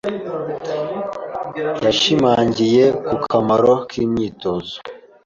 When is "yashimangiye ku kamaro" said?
1.85-3.71